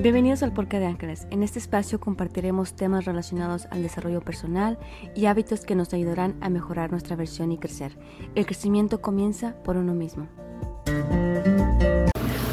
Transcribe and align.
Bienvenidos 0.00 0.44
al 0.44 0.52
Porca 0.52 0.78
de 0.78 0.86
Ángeles. 0.86 1.26
En 1.32 1.42
este 1.42 1.58
espacio 1.58 1.98
compartiremos 1.98 2.76
temas 2.76 3.04
relacionados 3.04 3.66
al 3.72 3.82
desarrollo 3.82 4.20
personal 4.20 4.78
y 5.16 5.26
hábitos 5.26 5.62
que 5.62 5.74
nos 5.74 5.92
ayudarán 5.92 6.36
a 6.40 6.48
mejorar 6.50 6.92
nuestra 6.92 7.16
versión 7.16 7.50
y 7.50 7.58
crecer. 7.58 7.98
El 8.36 8.46
crecimiento 8.46 9.00
comienza 9.00 9.56
por 9.64 9.76
uno 9.76 9.94
mismo. 9.94 10.28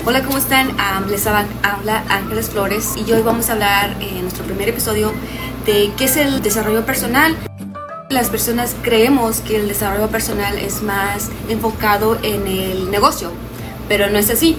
Hola, 0.07 0.23
¿cómo 0.23 0.39
están? 0.39 0.75
les 1.07 1.27
habla 1.27 2.03
Ángeles 2.09 2.49
Flores 2.49 2.95
y 2.97 3.11
hoy 3.11 3.21
vamos 3.21 3.51
a 3.51 3.53
hablar 3.53 3.95
en 4.01 4.23
nuestro 4.23 4.43
primer 4.43 4.69
episodio 4.69 5.11
de 5.67 5.91
qué 5.97 6.05
es 6.05 6.17
el 6.17 6.41
desarrollo 6.41 6.83
personal. 6.83 7.35
Las 8.09 8.31
personas 8.31 8.75
creemos 8.81 9.41
que 9.41 9.57
el 9.57 9.67
desarrollo 9.67 10.09
personal 10.09 10.57
es 10.57 10.81
más 10.81 11.29
enfocado 11.47 12.17
en 12.23 12.47
el 12.47 12.89
negocio, 12.89 13.31
pero 13.87 14.09
no 14.09 14.17
es 14.17 14.31
así. 14.31 14.57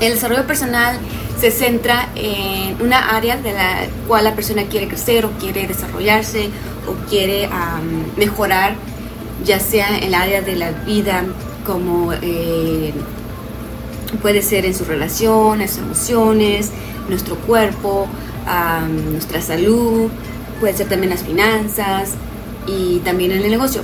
El 0.00 0.14
desarrollo 0.14 0.46
personal 0.46 0.98
se 1.40 1.50
centra 1.50 2.10
en 2.14 2.80
una 2.82 3.16
área 3.16 3.38
de 3.38 3.52
la 3.52 3.86
cual 4.06 4.24
la 4.24 4.34
persona 4.34 4.64
quiere 4.64 4.88
crecer 4.88 5.24
o 5.24 5.30
quiere 5.38 5.66
desarrollarse 5.66 6.50
o 6.86 7.08
quiere 7.08 7.48
mejorar, 8.16 8.74
ya 9.44 9.58
sea 9.58 9.96
en 9.96 10.04
el 10.04 10.14
área 10.14 10.42
de 10.42 10.56
la 10.56 10.70
vida 10.72 11.24
como 11.64 12.12
eh, 12.12 12.92
puede 14.20 14.42
ser 14.42 14.66
en 14.66 14.74
su 14.74 14.84
relación, 14.84 15.62
en 15.62 15.68
sus 15.68 15.78
emociones, 15.78 16.72
nuestro 17.08 17.36
cuerpo, 17.36 18.06
nuestra 19.10 19.40
salud, 19.40 20.10
puede 20.58 20.74
ser 20.76 20.88
también 20.88 21.10
las 21.10 21.22
finanzas 21.22 22.10
y 22.66 22.98
también 22.98 23.32
en 23.32 23.42
el 23.42 23.50
negocio. 23.50 23.82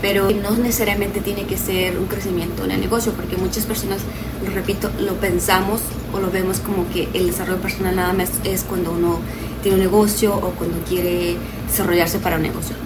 Pero 0.00 0.30
no 0.30 0.52
necesariamente 0.52 1.20
tiene 1.20 1.44
que 1.44 1.58
ser 1.58 1.98
un 1.98 2.06
crecimiento 2.06 2.64
en 2.64 2.70
el 2.70 2.80
negocio, 2.80 3.12
porque 3.12 3.36
muchas 3.36 3.66
personas, 3.66 3.98
lo 4.44 4.50
repito, 4.54 4.90
lo 5.00 5.14
pensamos 5.14 5.80
o 6.16 6.20
lo 6.20 6.30
vemos 6.30 6.60
como 6.60 6.88
que 6.90 7.08
el 7.14 7.26
desarrollo 7.26 7.60
personal 7.60 7.96
nada 7.96 8.12
más 8.12 8.30
es 8.44 8.64
cuando 8.64 8.92
uno 8.92 9.20
tiene 9.62 9.76
un 9.76 9.82
negocio 9.82 10.34
o 10.34 10.50
cuando 10.50 10.78
quiere 10.88 11.36
desarrollarse 11.66 12.18
para 12.18 12.36
un 12.36 12.42
negocio. 12.42 12.76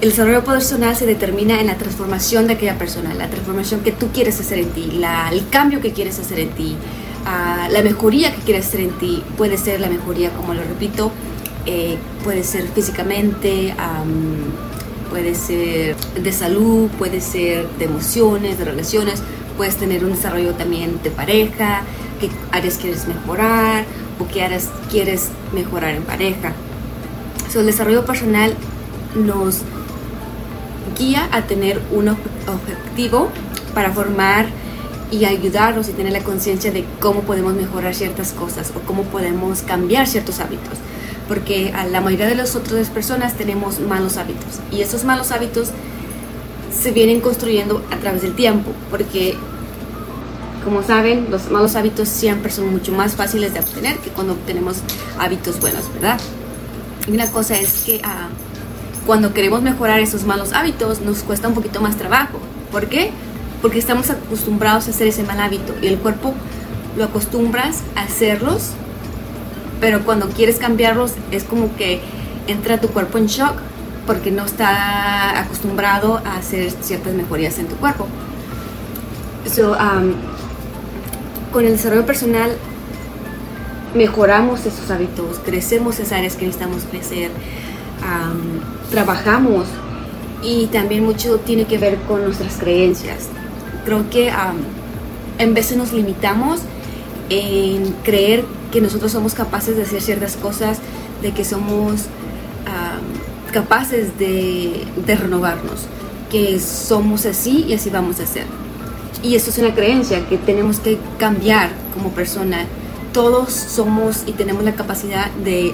El 0.00 0.10
desarrollo 0.10 0.44
personal 0.44 0.94
se 0.96 1.06
determina 1.06 1.60
en 1.60 1.66
la 1.66 1.76
transformación 1.76 2.46
de 2.46 2.54
aquella 2.54 2.76
persona, 2.76 3.14
la 3.14 3.28
transformación 3.28 3.80
que 3.80 3.92
tú 3.92 4.08
quieres 4.12 4.38
hacer 4.40 4.58
en 4.58 4.70
ti, 4.70 5.00
el 5.32 5.48
cambio 5.48 5.80
que 5.80 5.92
quieres 5.92 6.18
hacer 6.18 6.40
en 6.40 6.50
ti, 6.50 6.76
ah, 7.24 7.68
la 7.70 7.82
mejoría 7.82 8.34
que 8.34 8.42
quieres 8.42 8.66
hacer 8.66 8.80
en 8.80 8.90
ti. 8.98 9.22
Puede 9.36 9.56
ser 9.56 9.80
la 9.80 9.88
mejoría, 9.88 10.30
como 10.30 10.52
lo 10.52 10.62
repito, 10.62 11.10
eh, 11.66 11.96
puede 12.22 12.44
ser 12.44 12.68
físicamente, 12.68 13.74
puede 15.08 15.34
ser 15.34 15.96
de 15.96 16.32
salud, 16.32 16.88
puede 16.98 17.20
ser 17.20 17.66
de 17.78 17.86
emociones, 17.86 18.58
de 18.58 18.64
relaciones, 18.64 19.22
puedes 19.56 19.76
tener 19.76 20.04
un 20.04 20.12
desarrollo 20.12 20.52
también 20.54 21.00
de 21.02 21.10
pareja, 21.10 21.82
qué 22.20 22.30
áreas 22.52 22.78
quieres 22.78 23.06
mejorar 23.06 23.84
o 24.18 24.26
qué 24.28 24.42
áreas 24.42 24.70
quieres 24.90 25.30
mejorar 25.52 25.94
en 25.94 26.02
pareja. 26.02 26.52
el 27.54 27.66
desarrollo 27.66 28.04
personal 28.04 28.54
nos 29.14 29.60
guía 30.98 31.28
a 31.32 31.42
tener 31.42 31.80
un 31.92 32.08
objetivo 32.08 33.30
para 33.74 33.92
formar 33.92 34.46
y 35.10 35.24
ayudarnos 35.24 35.88
y 35.88 35.92
tener 35.92 36.12
la 36.12 36.24
conciencia 36.24 36.72
de 36.72 36.84
cómo 37.00 37.20
podemos 37.22 37.54
mejorar 37.54 37.94
ciertas 37.94 38.32
cosas 38.32 38.72
o 38.74 38.80
cómo 38.80 39.04
podemos 39.04 39.62
cambiar 39.62 40.06
ciertos 40.06 40.40
hábitos 40.40 40.78
porque 41.28 41.72
a 41.74 41.86
la 41.86 42.00
mayoría 42.00 42.26
de 42.26 42.34
las 42.34 42.54
otras 42.54 42.90
personas 42.90 43.34
tenemos 43.34 43.80
malos 43.80 44.16
hábitos 44.16 44.60
y 44.70 44.82
esos 44.82 45.04
malos 45.04 45.30
hábitos 45.30 45.70
se 46.70 46.90
vienen 46.90 47.20
construyendo 47.20 47.82
a 47.90 47.96
través 47.96 48.22
del 48.22 48.34
tiempo, 48.34 48.72
porque 48.90 49.36
como 50.64 50.82
saben, 50.82 51.28
los 51.30 51.50
malos 51.50 51.76
hábitos 51.76 52.08
siempre 52.08 52.50
son 52.50 52.70
mucho 52.70 52.92
más 52.92 53.14
fáciles 53.14 53.54
de 53.54 53.60
obtener 53.60 53.98
que 53.98 54.10
cuando 54.10 54.32
obtenemos 54.32 54.78
hábitos 55.18 55.60
buenos, 55.60 55.92
¿verdad? 55.92 56.18
Y 57.06 57.12
una 57.12 57.30
cosa 57.30 57.54
es 57.56 57.82
que 57.84 58.00
ah, 58.02 58.28
cuando 59.06 59.34
queremos 59.34 59.62
mejorar 59.62 60.00
esos 60.00 60.24
malos 60.24 60.52
hábitos 60.52 61.00
nos 61.00 61.22
cuesta 61.22 61.48
un 61.48 61.54
poquito 61.54 61.80
más 61.80 61.96
trabajo. 61.96 62.38
¿Por 62.72 62.88
qué? 62.88 63.10
Porque 63.62 63.78
estamos 63.78 64.10
acostumbrados 64.10 64.88
a 64.88 64.90
hacer 64.90 65.08
ese 65.08 65.22
mal 65.22 65.40
hábito 65.40 65.74
y 65.80 65.86
el 65.86 65.98
cuerpo 65.98 66.34
lo 66.96 67.04
acostumbras 67.04 67.82
a 67.94 68.02
hacerlos 68.02 68.72
pero 69.84 70.02
cuando 70.02 70.30
quieres 70.30 70.56
cambiarlos 70.56 71.12
es 71.30 71.44
como 71.44 71.76
que 71.76 72.00
entra 72.46 72.80
tu 72.80 72.88
cuerpo 72.88 73.18
en 73.18 73.26
shock 73.26 73.54
porque 74.06 74.30
no 74.30 74.44
está 74.44 75.38
acostumbrado 75.38 76.22
a 76.24 76.36
hacer 76.38 76.70
ciertas 76.80 77.12
mejorías 77.12 77.58
en 77.58 77.68
tu 77.68 77.76
cuerpo. 77.76 78.06
Um, 79.58 80.14
con 81.54 81.64
el 81.64 81.70
desarrollo 81.70 82.04
personal 82.04 82.50
mejoramos 83.94 84.66
esos 84.66 84.90
hábitos, 84.90 85.38
crecemos 85.38 86.00
esas 86.00 86.10
áreas 86.10 86.34
que 86.34 86.46
necesitamos 86.46 86.82
crecer, 86.82 87.30
trabajamos 88.90 89.68
y 90.42 90.66
también 90.66 91.04
mucho 91.04 91.38
tiene 91.38 91.64
que 91.66 91.78
ver 91.78 91.96
con 92.08 92.24
nuestras 92.24 92.56
creencias. 92.56 93.28
Creo 93.84 94.10
que 94.10 94.30
um, 94.30 94.58
en 95.38 95.54
veces 95.54 95.76
nos 95.76 95.92
limitamos 95.92 96.60
en 97.30 97.94
creer 98.02 98.44
que 98.72 98.80
nosotros 98.80 99.12
somos 99.12 99.34
capaces 99.34 99.76
de 99.76 99.82
hacer 99.82 100.02
ciertas 100.02 100.36
cosas, 100.36 100.80
de 101.22 101.30
que 101.30 101.44
somos 101.44 102.06
capaces 103.52 104.18
de, 104.18 104.84
de 105.06 105.14
renovarnos, 105.14 105.86
que 106.32 106.58
somos 106.58 107.26
así 107.26 107.64
y 107.68 107.74
así 107.74 107.90
vamos 107.90 108.18
a 108.18 108.26
ser. 108.26 108.63
Y 109.24 109.36
eso 109.36 109.48
es 109.48 109.56
una 109.56 109.74
creencia 109.74 110.28
que 110.28 110.36
tenemos 110.36 110.80
que 110.80 110.98
cambiar 111.18 111.70
como 111.94 112.10
persona. 112.10 112.66
Todos 113.14 113.54
somos 113.54 114.24
y 114.26 114.32
tenemos 114.32 114.64
la 114.64 114.74
capacidad 114.74 115.30
de 115.30 115.72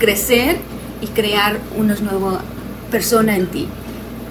crecer 0.00 0.56
y 1.00 1.06
crear 1.06 1.60
una 1.76 1.94
nueva 1.94 2.40
persona 2.90 3.36
en 3.36 3.46
ti. 3.46 3.68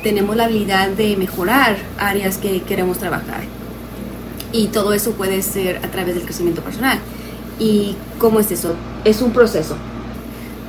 Tenemos 0.03 0.35
la 0.35 0.43
habilidad 0.43 0.89
de 0.89 1.15
mejorar 1.15 1.77
áreas 1.97 2.37
que 2.37 2.61
queremos 2.63 2.97
trabajar. 2.97 3.43
Y 4.51 4.67
todo 4.67 4.91
eso 4.91 5.11
puede 5.13 5.41
ser 5.41 5.77
a 5.77 5.89
través 5.89 6.15
del 6.15 6.25
crecimiento 6.25 6.61
personal. 6.61 6.99
¿Y 7.59 7.95
cómo 8.19 8.41
es 8.41 8.51
eso? 8.51 8.75
Es 9.05 9.21
un 9.21 9.31
proceso. 9.31 9.77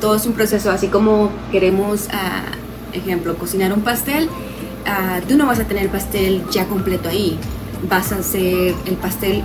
Todo 0.01 0.15
es 0.15 0.27
un 0.27 0.35
proceso, 0.35 0.71
así 0.71 0.87
como 0.87 1.31
queremos, 1.51 2.07
ah, 2.13 2.43
ejemplo, 2.93 3.37
cocinar 3.37 3.73
un 3.73 3.81
pastel, 3.81 4.29
ah, 4.87 5.21
tú 5.27 5.37
no 5.37 5.47
vas 5.47 5.59
a 5.61 5.65
tener 5.65 5.85
el 5.85 5.91
pastel 5.91 6.45
ya 6.51 6.67
completo 6.67 7.09
ahí. 7.09 7.39
Vas 7.89 8.13
a 8.13 8.17
hacer 8.17 8.75
el 8.87 8.97
pastel 8.97 9.43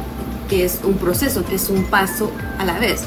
que 0.49 0.65
es 0.65 0.79
un 0.83 0.95
proceso, 0.95 1.45
que 1.45 1.55
es 1.55 1.69
un 1.69 1.85
paso 1.85 2.31
a 2.57 2.65
la 2.65 2.79
vez. 2.79 3.03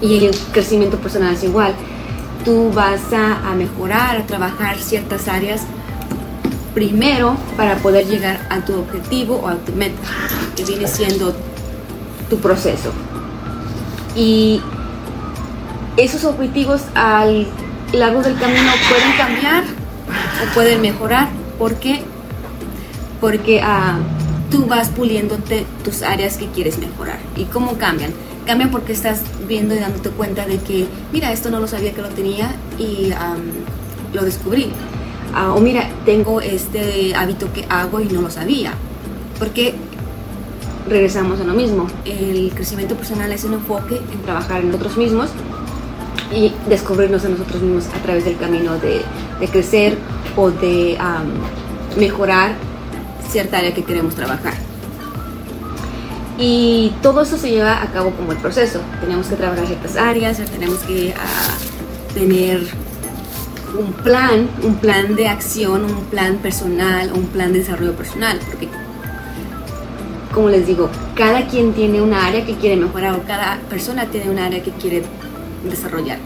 Y 0.00 0.24
el 0.26 0.36
crecimiento 0.52 0.98
personal 0.98 1.34
es 1.34 1.44
igual. 1.44 1.74
Tú 2.44 2.70
vas 2.72 3.12
a, 3.12 3.50
a 3.50 3.54
mejorar, 3.54 4.18
a 4.18 4.26
trabajar 4.26 4.78
ciertas 4.78 5.28
áreas 5.28 5.62
primero 6.74 7.36
para 7.56 7.76
poder 7.76 8.06
llegar 8.06 8.46
a 8.50 8.60
tu 8.60 8.74
objetivo 8.74 9.36
o 9.36 9.48
a 9.48 9.54
tu 9.54 9.72
meta, 9.72 9.96
que 10.56 10.64
viene 10.64 10.86
siendo 10.88 11.34
tu 12.28 12.38
proceso. 12.38 12.92
Y 14.16 14.60
esos 15.96 16.24
objetivos 16.24 16.82
al 16.94 17.46
largo 17.92 18.22
del 18.22 18.36
camino 18.38 18.70
pueden 18.88 19.12
cambiar 19.16 19.64
o 20.42 20.54
pueden 20.54 20.80
mejorar. 20.80 21.28
¿Por 21.58 21.76
qué? 21.76 22.02
Porque 23.20 23.60
ah, 23.62 23.98
tú 24.50 24.66
vas 24.66 24.88
puliéndote 24.90 25.66
tus 25.84 26.02
áreas 26.02 26.36
que 26.36 26.46
quieres 26.48 26.78
mejorar. 26.78 27.18
¿Y 27.36 27.44
cómo 27.44 27.78
cambian? 27.78 28.12
Cambian 28.46 28.70
porque 28.70 28.92
estás 28.92 29.20
viendo 29.46 29.74
y 29.74 29.78
dándote 29.78 30.10
cuenta 30.10 30.46
de 30.46 30.58
que, 30.58 30.86
mira, 31.12 31.32
esto 31.32 31.50
no 31.50 31.60
lo 31.60 31.66
sabía 31.66 31.92
que 31.92 32.02
lo 32.02 32.08
tenía 32.08 32.54
y 32.78 33.12
lo 34.12 34.24
descubrí. 34.24 34.70
Ah, 35.34 35.52
o 35.52 35.60
mira, 35.60 35.88
tengo 36.04 36.40
este 36.40 37.14
hábito 37.14 37.52
que 37.52 37.64
hago 37.68 38.00
y 38.00 38.06
no 38.06 38.20
lo 38.20 38.30
sabía. 38.30 38.72
Porque 39.38 39.74
regresamos 40.88 41.40
a 41.40 41.44
lo 41.44 41.54
mismo. 41.54 41.86
El 42.04 42.52
crecimiento 42.54 42.94
personal 42.94 43.32
es 43.32 43.44
un 43.44 43.54
enfoque 43.54 43.96
en 43.96 44.22
trabajar 44.22 44.60
en 44.60 44.68
nosotros 44.68 44.96
mismos 44.96 45.30
y 46.32 46.52
descubrirnos 46.68 47.24
a 47.24 47.28
nosotros 47.28 47.62
mismos 47.62 47.86
a 47.94 48.02
través 48.02 48.24
del 48.24 48.36
camino 48.36 48.76
de, 48.78 49.02
crecer 49.50 49.96
o 50.36 50.50
de 50.50 50.98
mejorar 51.96 52.54
cierta 53.28 53.58
área 53.58 53.74
que 53.74 53.84
queremos 53.84 54.14
trabajar. 54.14 54.54
Y 56.38 56.92
todo 57.00 57.22
eso 57.22 57.36
se 57.36 57.50
lleva 57.50 57.82
a 57.82 57.86
cabo 57.86 58.10
como 58.10 58.32
el 58.32 58.38
proceso. 58.38 58.80
Tenemos 59.00 59.28
que 59.28 59.36
trabajar 59.36 59.66
ciertas 59.66 59.96
áreas, 59.96 60.38
tenemos 60.50 60.78
que 60.80 61.14
ah, 61.16 62.12
tener 62.12 62.60
un 63.78 63.92
plan, 63.92 64.48
un 64.62 64.76
plan 64.76 65.14
de 65.14 65.28
acción, 65.28 65.84
un 65.84 66.04
plan 66.04 66.36
personal, 66.36 67.12
un 67.12 67.26
plan 67.26 67.52
de 67.52 67.60
desarrollo 67.60 67.94
personal, 67.94 68.38
porque 68.46 68.68
como 70.32 70.48
les 70.48 70.66
digo, 70.66 70.90
cada 71.14 71.46
quien 71.46 71.72
tiene 71.72 72.02
una 72.02 72.26
área 72.26 72.44
que 72.44 72.56
quiere 72.56 72.76
mejorar 72.76 73.14
o 73.14 73.22
cada 73.22 73.58
persona 73.70 74.06
tiene 74.06 74.30
una 74.30 74.46
área 74.46 74.62
que 74.62 74.72
quiere 74.72 75.04
desarrollar. 75.68 76.18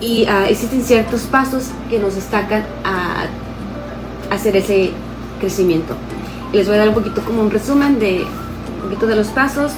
Y 0.00 0.24
ah, 0.24 0.48
existen 0.48 0.82
ciertos 0.82 1.22
pasos 1.22 1.64
que 1.90 1.98
nos 1.98 2.14
destacan 2.14 2.64
hacer 4.30 4.56
ese 4.56 4.90
crecimiento. 5.40 5.94
les 6.52 6.66
voy 6.66 6.76
a 6.76 6.78
dar 6.78 6.88
un 6.88 6.94
poquito 6.94 7.22
como 7.22 7.42
un 7.42 7.50
resumen 7.50 7.98
de 7.98 8.24
un 8.76 8.82
poquito 8.82 9.06
de 9.06 9.16
los 9.16 9.28
pasos. 9.28 9.72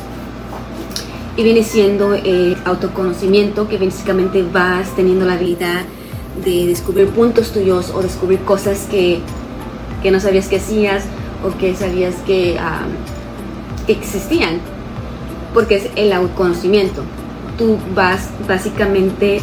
y 1.36 1.42
viene 1.42 1.62
siendo 1.62 2.12
el 2.12 2.58
autoconocimiento, 2.66 3.66
que 3.66 3.78
básicamente 3.78 4.42
vas 4.42 4.94
teniendo 4.94 5.24
la 5.24 5.34
habilidad 5.34 5.82
de 6.44 6.66
descubrir 6.66 7.08
puntos 7.08 7.52
tuyos 7.52 7.90
o 7.94 8.02
descubrir 8.02 8.40
cosas 8.40 8.86
que, 8.90 9.20
que 10.02 10.10
no 10.10 10.20
sabías 10.20 10.48
que 10.48 10.56
hacías 10.56 11.04
o 11.44 11.56
que 11.56 11.74
sabías 11.74 12.16
que, 12.26 12.58
existían, 13.88 14.60
porque 15.54 15.76
es 15.76 15.88
el 15.96 16.12
autoconocimiento. 16.12 17.02
Tú 17.58 17.78
vas 17.94 18.28
básicamente 18.46 19.40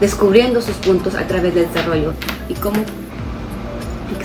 descubriendo 0.00 0.62
sus 0.62 0.76
puntos 0.76 1.14
a 1.14 1.26
través 1.26 1.54
del 1.54 1.66
desarrollo 1.66 2.14
y 2.48 2.54
cómo 2.54 2.78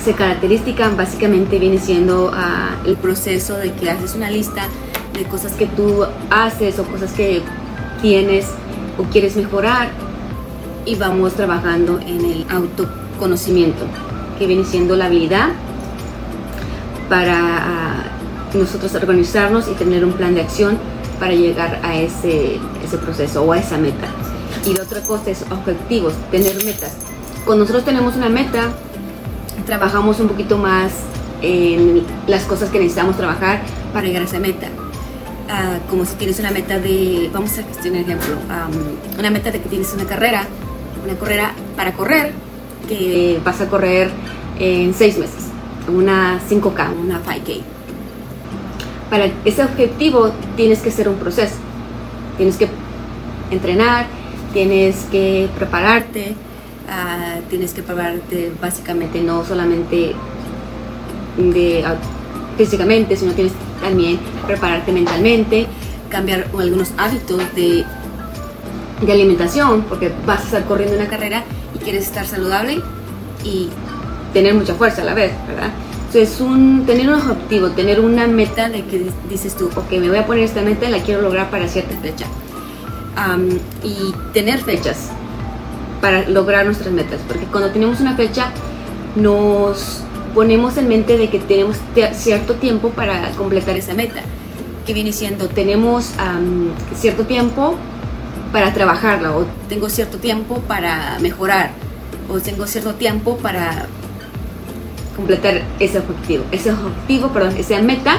se 0.03 0.13
caracterizan 0.13 0.97
básicamente 0.97 1.59
viene 1.59 1.79
siendo 1.79 2.31
ah, 2.33 2.75
el 2.85 2.95
proceso 2.95 3.57
de 3.57 3.73
que 3.73 3.89
haces 3.89 4.15
una 4.15 4.29
lista 4.29 4.67
de 5.13 5.23
cosas 5.25 5.53
que 5.53 5.65
tú 5.65 6.05
haces 6.29 6.77
o 6.79 6.83
cosas 6.83 7.11
que 7.13 7.41
tienes 8.01 8.45
o 8.97 9.03
quieres 9.03 9.35
mejorar 9.35 9.89
y 10.85 10.95
vamos 10.95 11.33
trabajando 11.33 11.99
en 11.99 12.23
el 12.25 12.45
autoconocimiento 12.49 13.85
que 14.37 14.45
viene 14.45 14.63
siendo 14.65 14.95
la 14.95 15.05
habilidad 15.05 15.49
para 17.09 17.37
ah, 17.37 18.03
nosotros 18.53 18.93
organizarnos 18.95 19.67
y 19.67 19.71
tener 19.73 20.05
un 20.05 20.13
plan 20.13 20.35
de 20.35 20.41
acción 20.41 20.77
para 21.19 21.33
llegar 21.33 21.79
a 21.83 21.95
ese, 21.95 22.59
ese 22.83 22.97
proceso 22.97 23.43
o 23.43 23.51
a 23.51 23.57
esa 23.57 23.77
meta. 23.77 24.07
Y 24.65 24.73
la 24.73 24.83
otra 24.83 25.01
cosa 25.01 25.29
es 25.29 25.43
objetivos, 25.51 26.13
tener 26.31 26.63
metas. 26.63 26.93
Cuando 27.45 27.63
nosotros 27.63 27.85
tenemos 27.85 28.15
una 28.15 28.29
meta, 28.29 28.71
trabajamos 29.65 30.19
un 30.19 30.27
poquito 30.27 30.57
más 30.57 30.93
en 31.41 32.03
las 32.27 32.43
cosas 32.43 32.69
que 32.69 32.79
necesitamos 32.79 33.17
trabajar 33.17 33.61
para 33.93 34.05
llegar 34.05 34.21
a 34.21 34.25
esa 34.25 34.39
meta. 34.39 34.67
Ah, 35.49 35.77
como 35.89 36.05
si 36.05 36.15
tienes 36.15 36.39
una 36.39 36.51
meta 36.51 36.79
de, 36.79 37.29
vamos 37.31 37.51
a 37.57 37.87
un 37.87 37.95
ejemplo, 37.95 38.35
una 39.19 39.29
meta 39.29 39.51
de 39.51 39.61
que 39.61 39.69
tienes 39.69 39.93
una 39.93 40.05
carrera, 40.05 40.43
una 41.03 41.15
carrera 41.15 41.53
para 41.75 41.93
correr, 41.93 42.33
que 42.87 43.39
vas 43.43 43.61
a 43.61 43.67
correr 43.67 44.09
en 44.59 44.93
seis 44.93 45.17
meses, 45.17 45.45
una 45.87 46.39
5K, 46.49 46.99
una 46.99 47.21
5K. 47.21 47.61
Para 49.09 49.29
ese 49.45 49.63
objetivo 49.63 50.31
tienes 50.55 50.79
que 50.79 50.89
hacer 50.89 51.07
un 51.07 51.15
proceso, 51.15 51.55
tienes 52.37 52.57
que 52.57 52.67
entrenar, 53.51 54.07
tienes 54.51 55.05
que 55.11 55.47
prepararte, 55.55 56.33
Ah, 56.87 57.37
tienes 57.49 57.73
que 57.73 57.81
prepararte 57.81 58.51
básicamente 58.61 59.19
no 59.21 59.43
solamente 59.43 60.13
de, 61.37 61.83
ah, 61.83 61.95
físicamente, 62.57 63.15
sino 63.15 63.33
tienes 63.33 63.53
también 63.81 64.19
prepararte 64.45 64.91
mentalmente, 64.91 65.67
cambiar 66.09 66.47
algunos 66.57 66.91
hábitos 66.97 67.41
de, 67.55 67.85
alimentación, 69.07 69.83
porque 69.83 70.11
vas 70.25 70.41
a 70.41 70.43
estar 70.45 70.65
corriendo 70.65 70.95
una 70.95 71.07
carrera 71.07 71.43
y 71.75 71.79
quieres 71.79 72.05
estar 72.05 72.25
saludable 72.25 72.81
y 73.43 73.69
tener 74.33 74.53
mucha 74.53 74.73
fuerza 74.73 75.01
a 75.01 75.05
la 75.05 75.13
vez, 75.13 75.31
¿verdad? 75.47 75.69
Entonces, 76.07 76.39
un, 76.39 76.85
tener 76.85 77.09
un 77.09 77.15
objetivo, 77.15 77.69
tener 77.71 77.99
una 77.99 78.25
meta 78.25 78.69
de 78.69 78.83
que 78.85 79.11
dices 79.29 79.55
tú, 79.55 79.69
ok, 79.75 79.91
me 79.91 80.07
voy 80.09 80.17
a 80.17 80.25
poner 80.25 80.43
esta 80.43 80.61
meta 80.61 80.87
y 80.87 80.91
la 80.91 80.99
quiero 80.99 81.21
lograr 81.21 81.49
para 81.49 81.67
cierta 81.67 81.95
fecha. 81.97 82.25
y 83.83 84.13
tener 84.33 84.59
fechas, 84.59 85.09
para 86.05 86.29
lograr 86.29 86.67
nuestras 86.67 86.93
metas, 86.93 87.19
porque 87.27 87.47
cuando 87.47 87.71
tenemos 87.71 87.99
una 87.99 88.15
fecha 88.15 88.51
nos 89.15 90.03
ponemos 90.35 90.77
en 90.77 90.87
mente 90.87 91.17
de 91.17 91.31
que 91.31 91.39
tenemos 91.39 91.77
cierto 92.13 92.53
tiempo 92.53 92.89
para 92.89 93.31
completar 93.31 93.75
esa 93.75 93.95
meta, 93.95 94.21
que 94.85 94.93
viene 94.93 95.11
siendo 95.11 95.47
tenemos 95.47 96.11
cierto 96.95 97.23
tiempo 97.25 97.75
para 98.51 98.71
trabajarla 98.71 99.35
o 99.35 99.47
tengo 99.67 99.89
cierto 99.89 100.19
tiempo 100.19 100.59
para 100.67 101.17
mejorar 101.21 101.71
o 102.29 102.39
tengo 102.39 102.67
cierto 102.67 102.93
tiempo 102.93 103.37
para 103.37 103.87
completar 105.15 105.63
ese 105.79 105.97
objetivo, 105.97 106.43
ese 106.51 106.71
objetivo, 106.71 107.29
perdón, 107.29 107.55
esa 107.57 107.81
meta 107.81 108.17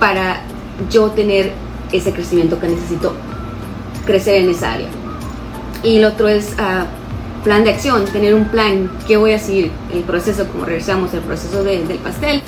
para 0.00 0.40
yo 0.90 1.12
tener 1.12 1.52
ese 1.92 2.12
crecimiento 2.12 2.58
que 2.58 2.66
necesito 2.66 3.14
crecer 4.04 4.42
en 4.42 4.50
esa 4.50 4.72
área. 4.72 4.88
Y 5.82 5.98
el 5.98 6.04
otro 6.04 6.28
es 6.28 6.54
uh, 6.54 7.44
plan 7.44 7.64
de 7.64 7.70
acción, 7.70 8.04
tener 8.06 8.34
un 8.34 8.46
plan, 8.46 8.90
qué 9.06 9.16
voy 9.16 9.32
a 9.32 9.38
seguir, 9.38 9.70
el 9.92 10.02
proceso, 10.02 10.46
como 10.48 10.64
regresamos, 10.64 11.14
el 11.14 11.20
proceso 11.20 11.62
del 11.62 11.82
pastel, 11.98 12.42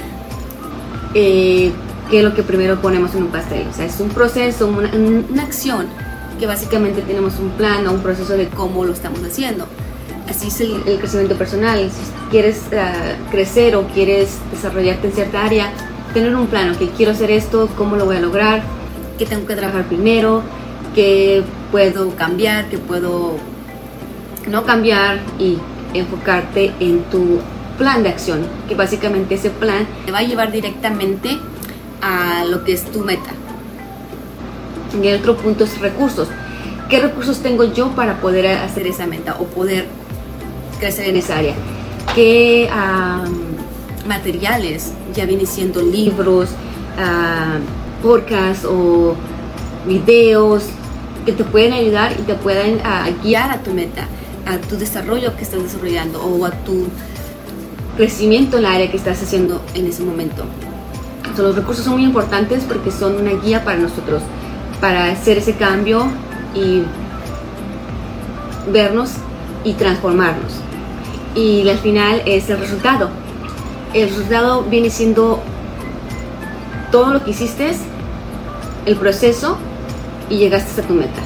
eh, 1.14 1.70
qué 2.10 2.18
es 2.18 2.24
lo 2.24 2.34
que 2.34 2.42
primero 2.42 2.80
ponemos 2.80 3.14
en 3.14 3.22
un 3.24 3.28
pastel. 3.28 3.66
O 3.68 3.72
sea, 3.72 3.86
es 3.86 4.00
un 4.00 4.08
proceso, 4.08 4.66
una, 4.66 4.90
una 5.30 5.42
acción 5.42 5.86
que 6.38 6.46
básicamente 6.46 7.02
tenemos 7.02 7.38
un 7.38 7.50
plan 7.50 7.86
o 7.86 7.92
un 7.92 8.00
proceso 8.00 8.32
de 8.32 8.48
cómo 8.48 8.84
lo 8.84 8.92
estamos 8.92 9.22
haciendo. 9.22 9.66
Así 10.28 10.48
es 10.48 10.60
el, 10.60 10.82
el 10.86 10.98
crecimiento 10.98 11.36
personal. 11.36 11.90
Si 11.90 12.30
quieres 12.30 12.62
uh, 12.72 13.30
crecer 13.30 13.76
o 13.76 13.86
quieres 13.88 14.38
desarrollarte 14.50 15.08
en 15.08 15.12
cierta 15.12 15.44
área, 15.44 15.72
tener 16.14 16.34
un 16.34 16.46
plan, 16.46 16.70
ok, 16.70 16.90
quiero 16.96 17.12
hacer 17.12 17.30
esto, 17.30 17.68
cómo 17.76 17.96
lo 17.96 18.06
voy 18.06 18.16
a 18.16 18.20
lograr, 18.20 18.62
qué 19.18 19.26
tengo 19.26 19.46
que 19.46 19.54
trabajar 19.54 19.84
primero, 19.84 20.42
qué 20.94 21.42
puedo 21.70 22.14
cambiar, 22.17 22.69
que 22.69 22.78
puedo 22.78 23.37
no 24.49 24.64
cambiar 24.64 25.20
y 25.38 25.58
enfocarte 25.94 26.72
en 26.81 27.02
tu 27.05 27.40
plan 27.78 28.02
de 28.02 28.11
acción, 28.11 28.46
que 28.69 28.75
básicamente 28.75 29.34
ese 29.34 29.50
plan 29.50 29.87
te 30.05 30.12
va 30.12 30.19
a 30.19 30.22
llevar 30.22 30.52
directamente 30.52 31.38
a 32.02 32.44
lo 32.44 32.64
que 32.64 32.72
es 32.72 32.84
tu 32.84 33.00
meta. 33.00 33.31
Y 35.02 35.06
el 35.06 35.20
otro 35.20 35.37
punto 35.37 35.64
es 35.64 35.78
recursos. 35.81 36.28
¿Qué 36.88 37.00
recursos 37.00 37.38
tengo 37.40 37.64
yo 37.64 37.90
para 37.90 38.20
poder 38.20 38.46
hacer 38.46 38.87
esa 38.87 39.06
meta 39.06 39.37
o 39.38 39.44
poder 39.44 39.87
crecer 40.78 41.08
en 41.08 41.16
esa 41.16 41.38
área? 41.38 41.55
¿Qué 42.14 42.69
materiales 44.06 44.93
ya 45.14 45.25
vienen 45.25 45.46
siendo 45.46 45.81
libros, 45.81 46.50
uh, 46.99 48.02
podcasts 48.02 48.64
o 48.64 49.14
videos, 49.87 50.64
que 51.25 51.32
te 51.32 51.44
pueden 51.44 51.72
ayudar 51.72 52.12
y 52.19 52.22
te 52.22 52.34
pueden 52.34 52.81
ah, 52.84 53.08
guiar 53.22 53.50
a 53.50 53.62
tu 53.62 53.72
meta, 53.72 54.06
a 54.46 54.58
tu 54.58 54.76
desarrollo 54.76 55.37
que 55.37 55.43
estás 55.43 55.62
desarrollando 55.62 56.22
o 56.22 56.44
a 56.44 56.50
tu 56.50 56.87
crecimiento 57.96 58.56
en 58.56 58.62
la 58.64 58.72
área 58.72 58.90
que 58.90 58.96
estás 58.96 59.22
haciendo 59.22 59.62
en 59.75 59.87
ese 59.87 60.02
momento. 60.02 60.44
los 61.37 61.56
recursos 61.56 61.84
son 61.84 61.94
muy 61.94 62.05
importantes 62.05 62.64
porque 62.64 62.90
son 62.90 63.17
una 63.17 63.32
guía 63.32 63.64
para 63.64 63.78
nosotros, 63.78 64.23
para 64.80 65.11
hacer 65.11 65.38
ese 65.38 65.54
cambio 65.54 66.06
y 66.54 66.83
vernos 68.73 69.12
y 69.64 69.75
transformarnos. 69.75 70.52
Y 71.35 71.68
al 71.68 71.78
final 71.78 72.23
es 72.26 72.49
el 72.50 72.59
resultado. 72.59 73.11
El 73.94 74.09
resultado 74.09 74.62
viene 74.62 74.90
siendo 74.90 75.40
todo 76.90 77.12
lo 77.12 77.25
que 77.25 77.30
hiciste, 77.30 77.73
el 78.87 78.97
proceso 78.97 79.59
y 80.30 80.38
llegaste 80.38 80.80
a 80.80 80.87
tu 80.87 80.94
meta. 80.94 81.20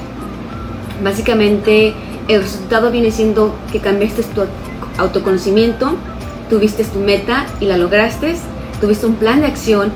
Básicamente 1.03 1.95
el 2.27 2.43
resultado 2.43 2.91
viene 2.91 3.11
siendo 3.11 3.55
que 3.71 3.79
cambiaste 3.79 4.23
tu 4.23 4.43
autoconocimiento, 4.99 5.95
tuviste 6.49 6.85
tu 6.85 6.99
meta 6.99 7.47
y 7.61 7.67
la 7.67 7.77
lograste, 7.77 8.35
tuviste 8.81 9.07
un 9.07 9.15
plan 9.15 9.41
de 9.41 9.47
acción 9.47 9.93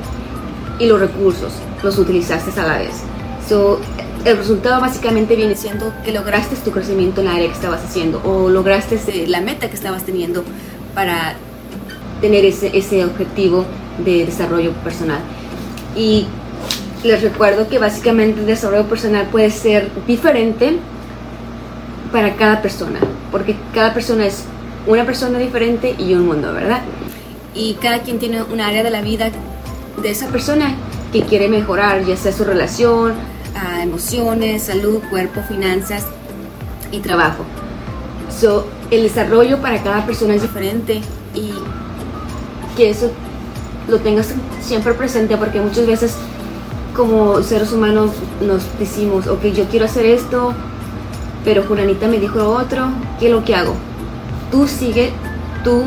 y 0.78 0.86
los 0.86 1.00
recursos 1.00 1.52
los 1.82 1.98
utilizaste 1.98 2.58
a 2.60 2.66
la 2.66 2.78
vez. 2.78 3.02
So, 3.48 3.80
el 4.24 4.36
resultado 4.36 4.80
básicamente 4.80 5.36
viene 5.36 5.54
siendo 5.54 5.92
que 6.04 6.12
lograste 6.12 6.56
tu 6.56 6.70
crecimiento 6.70 7.20
en 7.20 7.28
la 7.28 7.34
área 7.34 7.46
que 7.46 7.54
estabas 7.54 7.84
haciendo 7.84 8.20
o 8.24 8.50
lograste 8.50 8.98
la 9.26 9.40
meta 9.40 9.68
que 9.68 9.76
estabas 9.76 10.04
teniendo 10.04 10.44
para 10.94 11.36
tener 12.20 12.44
ese, 12.44 12.76
ese 12.76 13.04
objetivo 13.04 13.64
de 14.04 14.26
desarrollo 14.26 14.72
personal. 14.84 15.20
Y 15.96 16.26
les 17.04 17.22
recuerdo 17.22 17.68
que 17.68 17.78
básicamente 17.78 18.40
el 18.40 18.46
desarrollo 18.46 18.88
personal 18.88 19.26
puede 19.26 19.50
ser 19.50 19.90
diferente 20.06 20.78
para 22.12 22.34
cada 22.36 22.60
persona, 22.62 22.98
porque 23.30 23.54
cada 23.74 23.94
persona 23.94 24.26
es 24.26 24.44
una 24.86 25.04
persona 25.04 25.38
diferente 25.38 25.94
y 25.98 26.14
un 26.14 26.26
mundo, 26.26 26.52
¿verdad? 26.52 26.80
Y 27.54 27.74
cada 27.74 28.00
quien 28.00 28.18
tiene 28.18 28.42
un 28.42 28.60
área 28.60 28.82
de 28.82 28.90
la 28.90 29.02
vida 29.02 29.30
de 30.00 30.10
esa 30.10 30.28
persona 30.28 30.74
que 31.12 31.22
quiere 31.22 31.48
mejorar, 31.48 32.04
ya 32.04 32.16
sea 32.16 32.32
su 32.32 32.44
relación, 32.44 33.14
emociones, 33.82 34.64
salud, 34.64 35.00
cuerpo, 35.10 35.40
finanzas 35.42 36.06
y 36.90 37.00
trabajo. 37.00 37.44
El 38.90 39.02
desarrollo 39.02 39.58
para 39.58 39.82
cada 39.82 40.06
persona 40.06 40.34
es 40.34 40.42
diferente 40.42 41.00
y 41.34 41.52
que 42.76 42.90
eso 42.90 43.10
lo 43.88 43.98
tengas 43.98 44.32
siempre 44.60 44.94
presente 44.94 45.36
porque 45.36 45.60
muchas 45.60 45.86
veces 45.86 46.16
como 46.98 47.40
seres 47.44 47.70
humanos 47.72 48.10
nos 48.40 48.60
decimos, 48.76 49.28
ok, 49.28 49.44
yo 49.54 49.66
quiero 49.66 49.84
hacer 49.84 50.04
esto, 50.04 50.52
pero 51.44 51.62
Juranita 51.62 52.08
me 52.08 52.18
dijo 52.18 52.38
lo 52.38 52.50
otro, 52.50 52.88
¿qué 53.20 53.26
es 53.26 53.32
lo 53.32 53.44
que 53.44 53.54
hago? 53.54 53.72
Tú 54.50 54.66
sigue 54.66 55.12
tu 55.62 55.84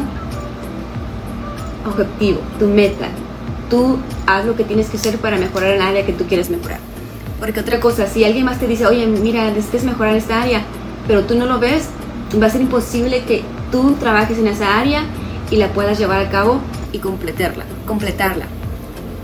objetivo, 1.85 2.39
tu 2.57 2.67
meta. 2.67 3.09
Tú 3.69 3.99
haz 4.25 4.45
lo 4.45 4.55
que 4.55 4.63
tienes 4.63 4.89
que 4.89 4.95
hacer 4.95 5.17
para 5.17 5.35
mejorar 5.35 5.71
el 5.71 5.81
área 5.81 6.05
que 6.05 6.13
tú 6.13 6.23
quieres 6.27 6.49
mejorar. 6.49 6.79
Porque 7.41 7.59
otra 7.59 7.81
cosa, 7.81 8.07
si 8.07 8.23
alguien 8.23 8.45
más 8.45 8.59
te 8.59 8.67
dice, 8.67 8.85
oye, 8.85 9.05
mira, 9.05 9.43
necesitas 9.49 9.83
mejorar 9.83 10.15
esta 10.15 10.41
área, 10.41 10.61
pero 11.07 11.23
tú 11.23 11.35
no 11.35 11.45
lo 11.45 11.59
ves, 11.59 11.89
va 12.41 12.47
a 12.47 12.49
ser 12.49 12.61
imposible 12.61 13.25
que 13.25 13.43
tú 13.69 13.97
trabajes 13.99 14.37
en 14.37 14.47
esa 14.47 14.79
área 14.79 15.03
y 15.49 15.57
la 15.57 15.73
puedas 15.73 15.99
llevar 15.99 16.25
a 16.25 16.29
cabo 16.29 16.61
y 16.93 16.99
completarla. 16.99 17.65
completarla. 17.85 18.45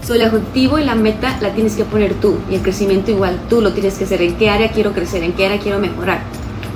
So, 0.08 0.14
el 0.14 0.22
objetivo 0.22 0.80
y 0.80 0.86
la 0.86 0.96
meta 0.96 1.38
la 1.42 1.52
tienes 1.52 1.76
que 1.76 1.84
poner 1.84 2.14
tú 2.14 2.38
y 2.50 2.56
el 2.56 2.62
crecimiento 2.62 3.12
igual 3.12 3.42
tú 3.50 3.60
lo 3.60 3.74
tienes 3.74 3.96
que 3.96 4.06
hacer. 4.06 4.22
¿En 4.22 4.38
qué 4.38 4.50
área 4.50 4.72
quiero 4.72 4.94
crecer? 4.94 5.22
¿En 5.22 5.34
qué 5.34 5.48
área 5.48 5.60
quiero 5.60 5.80
mejorar? 5.80 6.22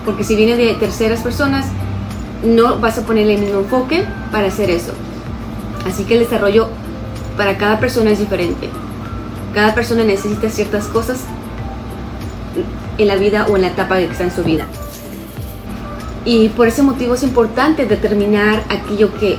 Porque 0.04 0.26
si 0.26 0.36
viene 0.36 0.58
de 0.58 0.74
terceras 0.74 1.22
personas, 1.22 1.66
no 2.44 2.80
vas 2.80 2.98
a 2.98 3.06
poner 3.06 3.30
el 3.30 3.40
mismo 3.40 3.60
enfoque 3.60 4.04
para 4.34 4.48
hacer 4.48 4.70
eso. 4.70 4.92
Así 5.88 6.04
que 6.04 6.16
el 6.16 6.20
desarrollo 6.20 6.68
para 7.38 7.58
cada 7.58 7.80
persona 7.80 8.12
es 8.12 8.20
diferente. 8.20 8.68
Cada 9.54 9.74
persona 9.74 10.04
necesita 10.04 10.50
ciertas 10.50 10.88
cosas 10.88 11.22
en 12.98 13.08
la 13.08 13.16
vida 13.16 13.48
o 13.50 13.56
en 13.56 13.62
la 13.62 13.70
etapa 13.70 13.96
que 13.96 14.12
está 14.12 14.26
en 14.26 14.32
su 14.32 14.44
vida. 14.44 14.66
Y 16.26 16.50
por 16.50 16.68
ese 16.68 16.82
motivo 16.82 17.14
es 17.14 17.24
importante 17.24 17.86
determinar 17.86 18.62
aquello 18.68 19.10
que 19.18 19.38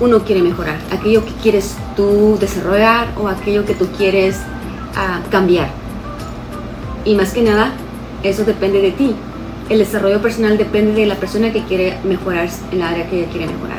uno 0.00 0.24
quiere 0.24 0.42
mejorar, 0.42 0.78
aquello 0.90 1.24
que 1.24 1.32
quieres 1.42 1.76
tú 1.94 2.38
desarrollar 2.40 3.08
o 3.18 3.28
aquello 3.28 3.64
que 3.64 3.74
tú 3.74 3.86
quieres 3.96 4.36
uh, 4.36 5.30
cambiar. 5.30 5.68
Y 7.04 7.14
más 7.14 7.32
que 7.32 7.42
nada, 7.42 7.72
eso 8.22 8.44
depende 8.44 8.80
de 8.80 8.92
ti. 8.92 9.14
El 9.68 9.78
desarrollo 9.78 10.20
personal 10.20 10.58
depende 10.58 10.92
de 10.92 11.06
la 11.06 11.16
persona 11.16 11.52
que 11.52 11.62
quiere 11.64 11.98
mejorar 12.02 12.48
en 12.72 12.78
la 12.78 12.88
área 12.88 13.08
que 13.08 13.20
ella 13.20 13.30
quiere 13.30 13.46
mejorar. 13.46 13.78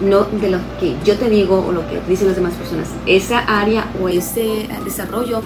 No 0.00 0.24
de 0.24 0.50
lo 0.50 0.58
que 0.78 0.94
yo 1.04 1.16
te 1.16 1.28
digo 1.28 1.64
o 1.66 1.72
lo 1.72 1.86
que 1.88 2.00
dicen 2.08 2.28
las 2.28 2.36
demás 2.36 2.54
personas. 2.54 2.88
Esa 3.06 3.40
área 3.40 3.86
o 4.00 4.08
ese 4.08 4.68
desarrollo 4.84 5.42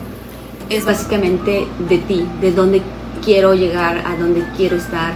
es 0.68 0.84
básicamente 0.84 1.66
de 1.88 1.98
ti, 1.98 2.26
de 2.40 2.52
dónde 2.52 2.82
quiero 3.24 3.54
llegar, 3.54 3.98
a 4.06 4.16
dónde 4.16 4.44
quiero 4.56 4.76
estar, 4.76 5.14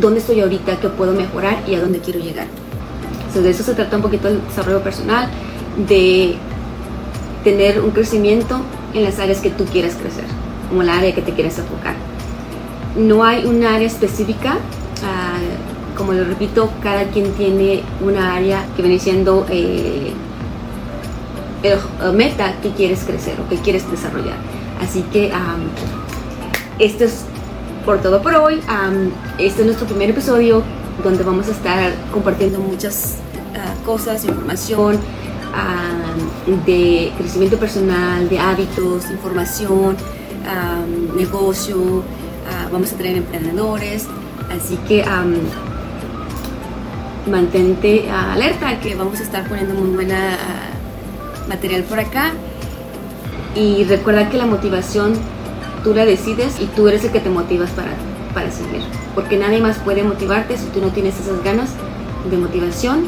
dónde 0.00 0.20
estoy 0.20 0.40
ahorita, 0.40 0.80
qué 0.80 0.88
puedo 0.88 1.12
mejorar 1.12 1.62
y 1.66 1.74
a 1.74 1.80
dónde 1.80 2.00
quiero 2.00 2.20
llegar 2.20 2.61
de 3.40 3.50
eso 3.50 3.62
se 3.62 3.74
trata 3.74 3.96
un 3.96 4.02
poquito 4.02 4.28
el 4.28 4.44
desarrollo 4.46 4.82
personal, 4.82 5.28
de 5.88 6.36
tener 7.44 7.80
un 7.80 7.90
crecimiento 7.90 8.60
en 8.94 9.04
las 9.04 9.18
áreas 9.18 9.40
que 9.40 9.50
tú 9.50 9.64
quieras 9.64 9.94
crecer, 9.94 10.24
como 10.68 10.82
la 10.82 10.98
área 10.98 11.14
que 11.14 11.22
te 11.22 11.32
quieres 11.32 11.58
enfocar. 11.58 11.94
No 12.96 13.24
hay 13.24 13.46
un 13.46 13.64
área 13.64 13.86
específica, 13.86 14.58
ah, 15.04 15.38
como 15.96 16.12
lo 16.12 16.24
repito, 16.24 16.70
cada 16.82 17.04
quien 17.04 17.32
tiene 17.32 17.82
una 18.04 18.34
área 18.34 18.66
que 18.76 18.82
viene 18.82 18.98
siendo 18.98 19.46
eh, 19.50 20.12
el 21.62 22.12
meta 22.12 22.54
que 22.60 22.70
quieres 22.70 23.04
crecer 23.04 23.40
o 23.40 23.48
que 23.48 23.56
quieres 23.56 23.88
desarrollar. 23.90 24.36
Así 24.80 25.02
que 25.12 25.30
esto 26.78 27.04
es 27.04 27.24
por 27.84 28.00
todo 28.00 28.22
por 28.22 28.34
hoy. 28.34 28.60
este 29.38 29.60
es 29.60 29.66
nuestro 29.66 29.86
primer 29.86 30.10
episodio 30.10 30.62
donde 31.02 31.24
vamos 31.24 31.48
a 31.48 31.52
estar 31.52 31.92
compartiendo 32.12 32.58
muchas 32.58 33.16
ah, 33.56 33.74
cosas, 33.84 34.24
información 34.24 34.98
ah, 35.54 36.14
de 36.66 37.12
crecimiento 37.16 37.56
personal, 37.58 38.28
de 38.28 38.38
hábitos, 38.38 39.10
información, 39.10 39.96
ah, 40.46 40.82
negocio, 41.16 42.02
vamos 42.70 42.92
a 42.92 42.96
traer 42.96 43.18
emprendedores, 43.18 44.06
así 44.50 44.76
que 44.88 45.04
mantente 47.30 48.10
alerta 48.10 48.80
que 48.80 48.94
vamos 48.94 49.20
a 49.20 49.22
estar 49.22 49.48
poniendo 49.48 49.74
muy 49.74 49.90
buena 49.90 50.36
material 51.48 51.84
por 51.84 52.00
acá. 52.00 52.32
Y 53.54 53.84
recuerda 53.84 54.28
que 54.28 54.38
la 54.38 54.46
motivación 54.46 55.12
tú 55.84 55.94
la 55.94 56.04
decides 56.04 56.60
y 56.60 56.66
tú 56.66 56.88
eres 56.88 57.04
el 57.04 57.12
que 57.12 57.20
te 57.20 57.30
motivas 57.30 57.70
para 57.70 57.92
para 58.34 58.50
seguir, 58.50 58.82
porque 59.14 59.36
nadie 59.36 59.60
más 59.60 59.78
puede 59.78 60.02
motivarte 60.02 60.56
si 60.56 60.66
tú 60.66 60.80
no 60.80 60.88
tienes 60.88 61.18
esas 61.18 61.42
ganas 61.42 61.70
de 62.30 62.36
motivación 62.36 63.06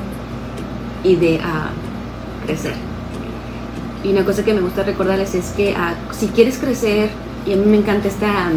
y 1.02 1.16
de 1.16 1.40
ah, 1.43 1.71
crecer. 2.47 2.75
Y 4.02 4.11
una 4.11 4.25
cosa 4.25 4.45
que 4.45 4.52
me 4.52 4.61
gusta 4.61 4.83
recordarles 4.83 5.35
es 5.35 5.50
que 5.50 5.75
ah, 5.76 5.95
si 6.12 6.28
quieres 6.28 6.59
crecer, 6.59 7.11
y 7.47 7.52
a 7.52 7.57
mí 7.57 7.64
me 7.66 7.76
encanta 7.76 8.09
esta, 8.09 8.50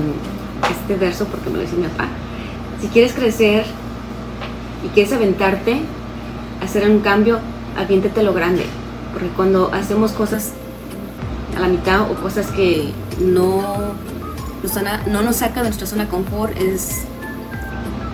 este 0.70 0.96
verso 0.96 1.26
porque 1.26 1.50
me 1.50 1.58
lo 1.58 1.62
dice 1.62 1.76
mi 1.76 1.88
papá, 1.88 2.08
si 2.82 2.88
quieres 2.88 3.14
crecer 3.14 3.66
y 4.86 4.90
quieres 4.90 5.14
aventarte, 5.14 5.82
hacer 6.64 6.90
un 6.90 7.00
cambio, 7.00 7.40
aviéntate 7.78 8.24
lo 8.24 8.34
grande, 8.34 8.66
porque 9.14 9.30
cuando 9.30 9.72
hacemos 9.74 10.12
cosas 10.12 10.54
a 11.56 11.62
la 11.62 11.68
mitad 11.68 12.12
o 12.12 12.16
cosas 12.16 12.48
que 12.48 12.92
no 13.20 13.94
no 15.08 15.22
nos 15.22 15.38
saca 15.38 15.62
de 15.62 15.70
nuestra 15.70 15.88
zona 15.88 16.06
de 16.06 16.10
confort 16.10 16.58
es 16.58 17.04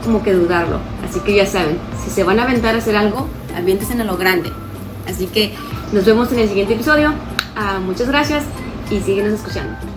como 0.04 0.24
que 0.24 0.34
dudarlo. 0.34 0.80
Así 1.08 1.20
que 1.22 1.36
ya 1.36 1.46
saben, 1.46 1.78
si 2.04 2.12
se 2.12 2.24
van 2.24 2.40
a 2.40 2.44
aventar 2.44 2.76
a 2.76 2.80
hacer 2.80 2.96
algo, 2.96 3.28
aviéntense 3.56 3.94
en 3.94 4.06
lo 4.06 4.18
grande. 4.18 4.52
Así 5.08 5.28
que 5.28 5.56
nos 5.92 6.06
vemos 6.06 6.32
en 6.32 6.40
el 6.40 6.50
siguiente 6.50 6.74
episodio. 6.74 7.14
Ah, 7.56 7.80
muchas 7.80 8.08
gracias 8.08 8.44
y 8.90 9.00
síguenos 9.00 9.34
escuchando. 9.34 9.93